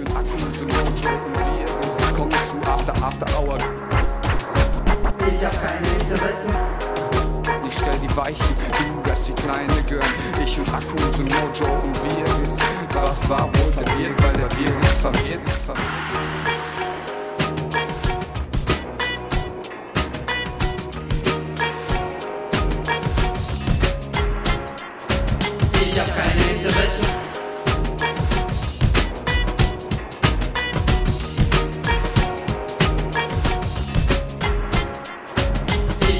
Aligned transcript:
Ich 0.00 0.06
und 0.06 0.16
Akku 0.16 0.30
und 0.32 0.72
Mojo 0.72 1.14
und 1.26 1.36
wir 1.36 2.16
kommen 2.16 2.30
zu 2.30 2.70
After 2.70 2.94
After 3.04 3.26
Hour. 3.38 3.58
Ich 5.18 5.44
hab 5.44 5.66
keine 5.66 5.86
Interessen. 6.00 6.50
Ich 7.68 7.74
stell 7.74 7.98
die 7.98 8.16
Weichen, 8.16 8.56
du 8.94 9.02
bleibst 9.02 9.28
wie 9.28 9.32
kleine 9.32 9.82
Girl. 9.88 10.00
Ich 10.42 10.58
und 10.58 10.72
Akku 10.72 10.96
und 11.18 11.28
Mojo 11.28 11.72
und 11.82 12.04
wir 12.04 12.24
was 12.94 13.28
war 13.28 13.46
wohl 13.46 13.72
verwirrt, 13.72 14.22
weil 14.22 14.32
der 14.32 14.54
Bier 14.56 14.74
ist 14.82 15.00
verwirrt, 15.00 15.48
ist 15.48 15.64
verwirrt. 15.64 15.84
Ich 25.82 25.98
hab 26.00 26.16
keine 26.16 26.29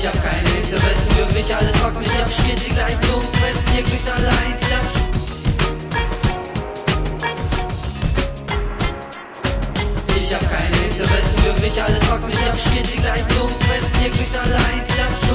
Ich 0.02 0.06
hab 0.06 0.14
keine 0.24 0.48
Interessen, 0.56 1.14
wirklich 1.14 1.54
alles 1.54 1.76
fuckt 1.76 1.98
mich 1.98 2.08
ab, 2.08 2.26
spielt 2.32 2.58
sie 2.58 2.70
gleich 2.70 2.98
dumm, 3.00 3.20
fressen, 3.20 3.66
ihr 3.76 3.82
kriegt 3.82 4.08
allein 4.08 4.58
Klatsch. 4.60 4.96
Ich 10.16 10.32
hab 10.32 10.40
keine 10.50 10.76
Interessen, 10.88 11.44
wirklich 11.44 11.82
alles 11.82 12.02
fuckt 12.04 12.24
mich 12.24 12.38
ab, 12.38 12.56
spielt 12.64 12.86
sie 12.86 12.96
gleich 12.96 13.26
dumm, 13.26 13.50
fressen, 13.68 14.02
ihr 14.02 14.10
kriegt 14.10 14.34
allein 14.34 14.86
Klatsch. 14.88 15.29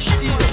Stirbt. 0.00 0.44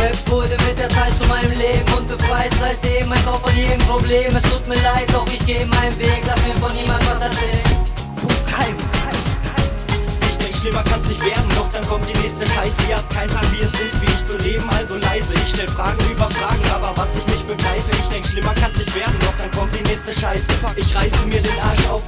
Rap 0.00 0.30
wurde 0.30 0.56
mit 0.66 0.78
der 0.78 0.88
Zeit 0.90 1.12
zu 1.20 1.28
meinem 1.28 1.52
Leben 1.52 1.92
und 1.96 2.08
befreit 2.08 2.50
seitdem 2.58 3.08
mein 3.08 3.24
Kopf 3.24 3.42
von 3.42 3.56
jedem 3.56 3.78
Problem. 3.80 4.34
Es 4.34 4.42
tut 4.44 4.66
mir 4.66 4.80
leid, 4.82 5.08
doch 5.12 5.26
ich 5.26 5.44
gehe 5.46 5.66
meinen 5.66 5.96
Weg, 5.98 6.22
lass 6.26 6.40
mir 6.46 6.54
von 6.54 6.74
niemand 6.74 7.00
was 7.06 7.20
erzählen. 7.20 7.84
Ich 10.30 10.36
denk, 10.38 10.54
schlimmer 10.56 10.82
kann's 10.88 11.08
nicht 11.08 11.24
werden, 11.24 11.48
doch 11.54 11.68
dann 11.70 11.86
kommt 11.86 12.08
die 12.08 12.18
nächste 12.20 12.46
Scheiße. 12.46 12.82
Ihr 12.88 12.96
habt 12.96 13.10
kein 13.14 13.28
Plan, 13.28 13.44
wie 13.52 13.60
es 13.60 13.72
ist, 13.80 14.00
wie 14.00 14.06
ich 14.06 14.26
zu 14.26 14.38
leben, 14.38 14.68
also 14.70 14.96
leise. 14.96 15.34
Ich 15.34 15.50
stell 15.50 15.68
Fragen 15.68 15.98
über 16.10 16.28
Fragen, 16.30 16.64
aber 16.74 16.96
was 16.96 17.16
ich 17.16 17.26
nicht 17.26 17.46
begreife. 17.46 17.90
Ich 17.92 18.08
denk, 18.08 18.26
schlimmer 18.26 18.54
kann's 18.58 18.78
nicht 18.78 18.94
werden, 18.94 19.16
doch 19.20 19.34
dann 19.36 19.50
kommt 19.52 19.74
die 19.76 19.82
nächste 19.82 20.14
Scheiße. 20.14 20.52
Ich 20.76 20.96
reiße 20.96 21.26
mir 21.26 21.42
den 21.42 21.58
Arsch 21.60 21.86
auf, 21.90 22.06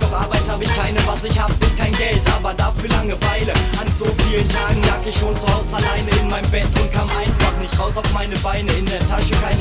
Was 1.17 1.25
ich 1.25 1.41
hab, 1.41 1.51
ist 1.63 1.79
kein 1.79 1.95
Geld, 1.95 2.21
aber 2.37 2.53
dafür 2.53 2.91
Langeweile. 2.91 3.55
An 3.81 3.89
so 3.97 4.05
vielen 4.05 4.47
Tagen 4.51 4.83
lag 4.83 5.01
ich 5.03 5.17
schon 5.17 5.35
zu 5.35 5.47
Hause 5.49 5.77
alleine 5.77 6.11
in 6.21 6.29
meinem 6.29 6.51
Bett 6.51 6.69
und 6.79 6.93
kam 6.93 7.09
einfach 7.09 7.57
nicht 7.59 7.81
raus 7.81 7.97
auf 7.97 8.13
meine 8.13 8.37
Beine. 8.41 8.71
In 8.75 8.85
der 8.85 8.99
Tasche 9.09 9.33
keine 9.41 9.56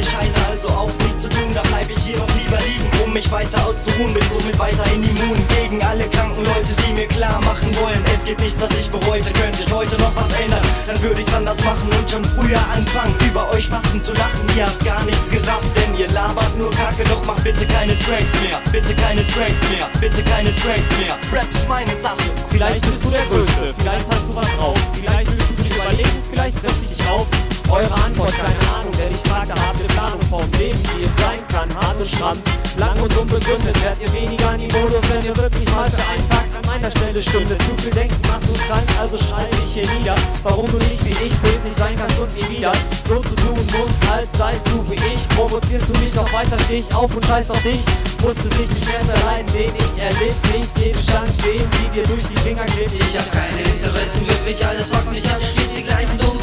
auszuruhen. 3.95 4.13
Bin 4.13 4.23
somit 4.31 4.59
weiterhin 4.59 5.03
immun 5.03 5.37
gegen 5.47 5.83
alle 5.83 6.07
kranken 6.09 6.43
Leute, 6.45 6.75
die 6.85 6.93
mir 6.93 7.07
klar 7.07 7.39
machen 7.43 7.75
wollen. 7.81 7.99
Es 8.13 8.25
gibt 8.25 8.41
nichts, 8.41 8.61
was 8.61 8.71
ich 8.71 8.89
bereute. 8.89 9.31
Könnte 9.33 9.63
ich 9.63 9.71
heute 9.71 9.97
noch 9.97 10.15
was 10.15 10.39
ändern, 10.39 10.61
dann 10.87 11.01
würde 11.01 11.21
ich's 11.21 11.33
anders 11.33 11.61
machen 11.63 11.89
und 11.97 12.09
schon 12.09 12.23
früher 12.23 12.59
anfangen, 12.75 13.15
über 13.27 13.49
euch 13.51 13.65
Spasten 13.65 14.01
zu 14.01 14.13
lachen. 14.13 14.45
Ihr 14.55 14.65
habt 14.65 14.83
gar 14.85 15.03
nichts 15.03 15.29
gerafft, 15.29 15.69
denn 15.75 15.97
ihr 15.97 16.09
labert 16.09 16.57
nur 16.57 16.71
Kacke. 16.71 17.03
Doch 17.09 17.25
macht 17.25 17.43
bitte 17.43 17.65
keine 17.65 17.97
Tracks 17.99 18.33
mehr, 18.41 18.61
bitte 18.71 18.93
keine 18.95 19.25
Tracks 19.27 19.61
mehr, 19.69 19.89
bitte 19.99 20.23
keine 20.23 20.55
Tracks 20.55 20.89
mehr. 20.99 21.17
Raps 21.31 21.67
meine 21.67 21.95
Sache. 22.01 22.17
Vielleicht 22.49 22.81
bist 22.81 23.03
du 23.03 23.09
der 23.09 23.25
Größte, 23.25 23.73
vielleicht 23.77 24.07
hast 24.09 24.27
du 24.27 24.35
was 24.35 24.49
drauf, 24.55 24.77
vielleicht 24.93 25.31
willst 25.31 25.49
du 25.49 25.63
dich 25.63 25.75
überlegen, 25.75 26.23
vielleicht 26.31 26.63
lässt 26.63 26.83
dich 26.83 26.95
dich 26.95 27.07
auf. 27.07 27.27
Eure 27.69 27.93
Antwort, 28.05 28.33
keine 28.37 28.77
Ahnung, 28.77 28.91
wer 28.97 29.09
dich 29.09 29.21
fragt, 29.29 29.49
da 29.49 29.55
habt 29.55 29.79
ihr 29.81 29.87
Planung 29.87 30.21
vom 30.29 30.51
Leben, 30.59 30.79
wie 30.95 31.03
es 31.03 31.15
sein 31.17 31.44
kann, 31.65 31.81
hart 31.81 31.99
und 31.99 32.07
stramm, 32.07 32.37
lang 32.77 32.99
und 33.01 33.17
unbegründet, 33.17 33.83
werdet 33.83 34.01
ihr 34.01 34.13
weniger 34.13 34.53
in 34.53 34.59
die 34.59 34.77
Modus, 34.77 35.01
wenn 35.09 35.25
ihr 35.25 35.35
wirklich 35.35 35.69
mal 35.71 35.89
für 35.89 36.09
einen 36.09 36.29
Tag 36.29 36.45
an 36.55 36.65
meiner 36.67 36.91
Stelle 36.91 37.21
stündet. 37.21 37.61
Zu 37.61 37.81
viel 37.81 37.91
Denken 37.91 38.15
macht 38.27 38.47
uns 38.49 38.59
krank, 38.61 38.87
also 38.99 39.17
schreibe 39.17 39.55
ich 39.63 39.73
hier 39.73 39.89
nieder, 39.97 40.15
warum 40.43 40.67
du 40.67 40.77
nicht 40.77 41.03
wie 41.05 41.25
ich 41.25 41.35
bist, 41.39 41.63
nicht 41.63 41.77
sein 41.77 41.95
kannst 41.97 42.19
und 42.19 42.33
nie 42.35 42.57
wieder. 42.57 42.71
So 43.07 43.19
zu 43.19 43.35
tun 43.35 43.57
musst, 43.77 43.97
als 44.11 44.27
seist 44.37 44.67
du 44.67 44.83
wie 44.89 44.95
ich, 44.95 45.27
provozierst 45.29 45.89
du 45.89 45.99
mich 45.99 46.13
noch 46.13 46.31
weiter, 46.33 46.57
steh 46.65 46.79
ich 46.79 46.95
auf 46.95 47.13
und 47.15 47.25
scheiß 47.25 47.51
auf 47.51 47.61
dich, 47.63 47.79
musste 48.21 48.47
sich 48.55 48.69
die 48.69 48.85
Schmerz 48.85 49.07
allein, 49.21 49.45
den 49.47 49.73
ich 49.75 50.01
erlebt, 50.01 50.41
nicht. 50.53 50.71
Jede 50.77 50.99
Chance 50.99 51.33
sehen, 51.41 51.67
die 51.77 51.89
dir 51.95 52.03
durch 52.03 52.23
die 52.27 52.37
Finger 52.41 52.65
geht. 52.75 52.91
Ich 52.91 53.17
hab 53.17 53.31
keine 53.31 53.61
Interessen, 53.61 54.27
wirklich 54.27 54.65
alles 54.65 54.89
fuckt 54.89 55.11
mich 55.11 55.25
ab, 55.29 55.39
spielt 55.41 55.71
sie 55.73 55.83
gleich 55.83 56.07
dumm, 56.19 56.37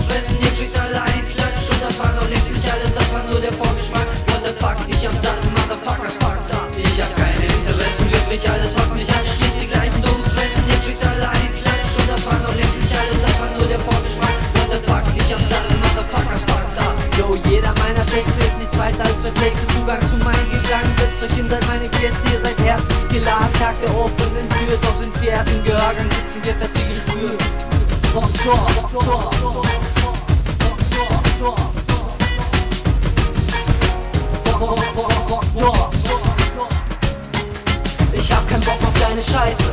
Ich 38.13 38.31
hab 38.31 38.49
keinen 38.49 38.61
Bock 38.61 38.77
auf 38.83 39.01
deine 39.01 39.23
Scheiße. 39.23 39.65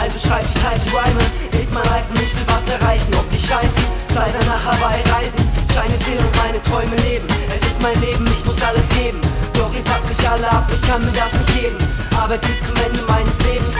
Also 0.00 0.18
schreib 0.18 0.44
ich 0.44 0.62
halt 0.62 0.80
Rhyme. 0.92 1.18
Ist 1.62 1.72
mein 1.72 1.82
Reifen, 1.84 2.16
ich 2.16 2.34
will 2.36 2.44
was 2.46 2.80
erreichen. 2.80 3.14
Auf 3.14 3.24
die 3.32 3.38
Scheißen, 3.38 3.84
Kleider 4.08 4.38
nach 4.46 4.64
Hawaii 4.64 5.02
reisen. 5.12 5.40
Scheine 5.74 5.98
zählen 6.00 6.24
und 6.24 6.36
meine 6.36 6.62
Träume 6.64 6.96
leben. 7.08 7.26
Es 7.48 7.66
ist 7.66 7.80
mein 7.80 7.98
Leben, 8.00 8.26
ich 8.26 8.44
muss 8.44 8.60
alles 8.62 8.86
geben. 8.96 9.20
Doch 9.54 9.72
ihr 9.74 9.82
packt 9.84 10.08
mich 10.08 10.28
alle 10.28 10.50
ab, 10.50 10.68
ich 10.72 10.82
kann 10.82 11.00
mir 11.00 11.12
das 11.12 11.32
nicht 11.32 11.54
geben. 11.54 11.78
Arbeit 12.16 12.40
bis 12.42 12.60
zum 12.66 12.76
Ende 12.84 13.00
meines 13.08 13.38
Lebens. 13.48 13.76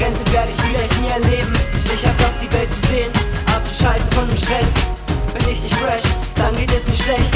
Rente 0.00 0.32
werde 0.32 0.50
ich 0.50 0.60
vielleicht 0.60 1.00
nie 1.00 1.08
erleben. 1.08 1.52
Ich 1.92 2.06
hab 2.06 2.16
das, 2.18 2.38
die 2.40 2.47
Scheiße 3.78 4.10
von 4.10 4.26
dem 4.26 4.36
Stress. 4.36 4.70
Bin 5.34 5.44
ich 5.48 5.62
nicht 5.62 5.74
fresh, 5.76 6.02
dann 6.34 6.54
geht 6.56 6.70
es 6.72 6.82
mir 6.88 6.98
schlecht. 6.98 7.30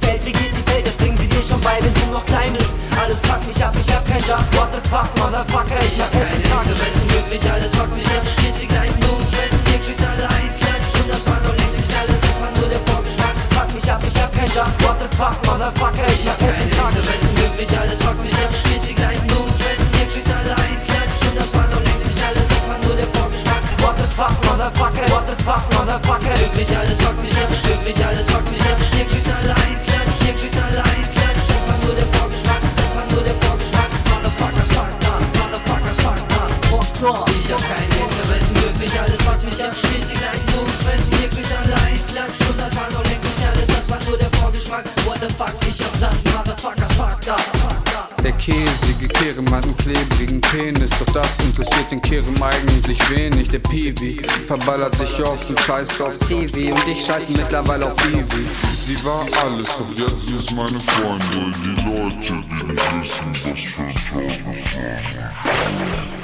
Geld 0.00 0.24
regiert 0.24 0.54
die 0.56 0.66
Welt, 0.72 0.86
das 0.86 0.94
bringen 0.96 1.18
sie 1.18 1.28
dir 1.28 1.42
schon 1.42 1.60
bei, 1.60 1.76
wenn 1.80 1.92
du 1.92 2.12
noch 2.12 2.24
klein 2.24 2.52
bist. 2.56 2.72
Alles 2.96 3.18
fuckt 3.20 3.46
mich 3.46 3.60
ab, 3.60 3.74
ich 3.76 3.92
hab 3.92 4.00
kein 4.08 4.22
Job. 4.24 4.40
What 4.56 4.72
the 4.72 4.80
fuck, 4.88 5.08
Motherfucker, 5.20 5.80
ich 5.84 6.00
hab 6.00 6.08
Keine 6.12 6.24
Essen, 6.24 6.42
Tag. 6.48 6.64
Interessen, 6.64 7.06
wirklich 7.12 7.44
alles 7.52 7.74
fuckt 7.76 7.92
mich 7.96 8.08
ab, 8.16 8.24
spielt 8.24 8.56
sie 8.56 8.66
gleich 8.66 8.92
dumm, 9.04 9.20
fressen, 9.28 9.60
ihr 9.68 9.80
kriegt 9.84 10.00
allein 10.00 10.48
Klatsch. 10.56 10.88
Und 10.96 11.08
das 11.12 11.22
war 11.28 11.40
noch 11.44 11.56
längst 11.56 11.76
nicht 11.76 11.92
alles, 12.00 12.18
das 12.20 12.36
war 12.40 12.50
nur 12.56 12.68
der 12.72 12.82
Vorgeschmack. 12.88 13.36
Fuck 13.52 13.68
mich 13.76 13.88
ab, 13.92 14.00
ich 14.08 14.16
hab 14.16 14.30
kein 14.32 14.50
Job. 14.56 14.70
What 14.80 14.96
the 15.04 15.08
fuck, 15.20 15.36
Motherfucker, 15.44 16.06
ich 16.08 16.24
hab 16.24 16.38
Essen, 16.40 16.70
Keine 16.72 16.80
Tag. 16.80 16.96
Interessen, 16.96 17.32
wirklich 17.44 17.70
alles 17.76 17.98
fuckt 18.00 18.22
mich 18.24 18.38
ab, 18.40 18.52
spielt 18.56 18.82
sie 18.88 18.94
gleich 18.96 19.20
dumm, 19.28 19.48
Motherfucker, 24.64 25.10
what 25.12 25.26
the 25.26 25.36
fuck, 25.44 25.60
Motherfucker. 25.76 26.32
Wirklich 26.40 26.74
alles 26.74 26.98
fuckt 27.02 27.20
mich 27.20 27.36
ab, 27.36 27.50
wirklich 27.68 28.06
alles 28.06 28.30
fuckt 28.30 28.50
mich 28.50 28.62
ab, 28.62 28.78
ihr 28.96 29.04
kriegt 29.04 29.28
allein 29.28 29.76
Klatsch, 29.84 30.24
ihr 30.24 30.32
kriegt 30.40 30.56
allein 30.56 31.04
Klatsch. 31.12 31.44
Das 31.52 31.68
war 31.68 31.76
nur 31.84 31.94
der 31.94 32.08
Vorgeschmack, 32.16 32.62
das 32.80 32.96
war 32.96 33.04
nur 33.12 33.22
der 33.28 33.36
Vorgeschmack. 33.44 33.90
Motherfuckers, 34.08 34.72
fuck 34.72 34.88
da, 35.04 35.20
Motherfuckers, 35.36 36.00
fuck 36.00 36.16
da. 36.32 36.48
Ich 37.36 37.52
hab 37.52 37.60
keine 37.60 38.08
Interessen, 38.08 38.56
wirklich 38.64 38.92
alles 38.98 39.20
fuckt 39.20 39.44
mich 39.44 39.60
ab, 39.60 39.76
spielt 39.76 40.08
sie 40.08 40.16
gleich 40.16 40.40
dumm, 40.48 40.68
fressen, 40.80 41.12
ihr 41.20 41.28
kriegt 41.28 41.52
allein 41.52 42.00
Klatsch. 42.08 42.40
Und 42.48 42.56
das 42.56 42.72
war 42.72 42.88
noch 42.88 43.04
längst 43.04 43.24
nicht 43.28 43.44
alles, 43.44 43.68
das 43.68 43.84
war 43.92 44.00
nur 44.08 44.16
der 44.16 44.32
Vorgeschmack. 44.40 44.84
What 45.04 45.20
the 45.20 45.28
fuck, 45.28 45.52
ich 45.68 45.76
hab 45.84 45.92
Sachen, 46.00 46.24
Motherfuckers, 46.32 46.92
fuck 46.96 47.20
da, 47.20 47.36
fuck 47.60 47.84
da. 47.92 48.08
Der 48.24 48.32
käsige 48.40 48.83
Kerem 49.24 49.50
hat 49.54 49.64
einen 49.64 49.76
klebrigen 49.78 50.38
Penis, 50.38 50.90
doch 50.98 51.10
das 51.14 51.28
interessiert 51.42 51.90
den 51.90 52.02
Kerem 52.02 52.42
eigentlich 52.42 52.98
wenig. 53.08 53.48
Der 53.48 53.58
Piwi 53.58 54.22
verballert 54.46 54.94
sich 54.96 55.18
oft 55.22 55.48
und 55.48 55.58
scheißt 55.60 55.98
auf 56.02 56.18
TV 56.18 56.74
und 56.74 56.88
ich 56.88 57.02
scheiße 57.02 57.32
mittlerweile 57.32 57.86
auf 57.86 57.96
Ivi. 58.06 58.46
Sie 58.78 59.02
war 59.02 59.24
alles, 59.42 59.68
doch 59.78 59.88
jetzt 59.96 60.30
ist 60.30 60.50
meine 60.52 60.78
Freundin. 60.78 61.54
Die 61.64 61.70
Leute, 61.88 62.44
die 62.50 62.68
wissen, 62.68 63.32
was 63.44 63.60
für 63.60 63.82
ein 63.82 64.34
Tag 64.74 66.14
war. 66.18 66.23